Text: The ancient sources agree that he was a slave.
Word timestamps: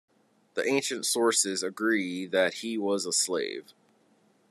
The 0.55 0.65
ancient 0.67 1.05
sources 1.05 1.61
agree 1.61 2.25
that 2.25 2.55
he 2.55 2.75
was 2.75 3.05
a 3.05 3.13
slave. 3.13 3.75